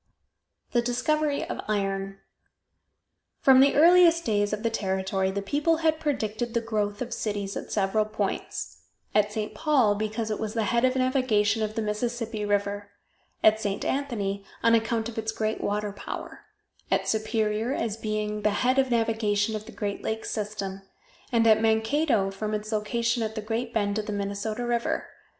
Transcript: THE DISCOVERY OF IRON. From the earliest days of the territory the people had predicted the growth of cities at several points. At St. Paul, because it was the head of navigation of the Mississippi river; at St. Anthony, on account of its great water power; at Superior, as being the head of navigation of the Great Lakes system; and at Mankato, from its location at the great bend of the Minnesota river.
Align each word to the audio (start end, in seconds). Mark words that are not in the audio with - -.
THE 0.71 0.81
DISCOVERY 0.81 1.47
OF 1.47 1.59
IRON. 1.67 2.17
From 3.39 3.59
the 3.59 3.75
earliest 3.75 4.25
days 4.25 4.51
of 4.51 4.63
the 4.63 4.71
territory 4.71 5.29
the 5.29 5.43
people 5.43 5.77
had 5.85 5.99
predicted 5.99 6.55
the 6.55 6.59
growth 6.59 7.03
of 7.03 7.13
cities 7.13 7.55
at 7.55 7.71
several 7.71 8.05
points. 8.05 8.81
At 9.13 9.31
St. 9.31 9.53
Paul, 9.53 9.93
because 9.93 10.31
it 10.31 10.39
was 10.39 10.55
the 10.55 10.63
head 10.63 10.85
of 10.85 10.95
navigation 10.95 11.61
of 11.61 11.75
the 11.75 11.83
Mississippi 11.83 12.43
river; 12.43 12.89
at 13.43 13.61
St. 13.61 13.85
Anthony, 13.85 14.43
on 14.63 14.73
account 14.73 15.07
of 15.07 15.19
its 15.19 15.31
great 15.31 15.61
water 15.61 15.91
power; 15.93 16.45
at 16.89 17.07
Superior, 17.07 17.71
as 17.71 17.95
being 17.95 18.41
the 18.41 18.49
head 18.65 18.79
of 18.79 18.89
navigation 18.89 19.55
of 19.55 19.67
the 19.67 19.71
Great 19.71 20.01
Lakes 20.01 20.31
system; 20.31 20.81
and 21.31 21.45
at 21.45 21.61
Mankato, 21.61 22.31
from 22.31 22.55
its 22.55 22.71
location 22.71 23.21
at 23.21 23.35
the 23.35 23.39
great 23.43 23.71
bend 23.71 23.99
of 23.99 24.07
the 24.07 24.13
Minnesota 24.13 24.65
river. 24.65 25.09